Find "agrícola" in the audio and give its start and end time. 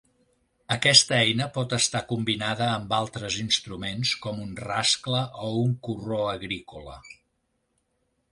6.31-6.97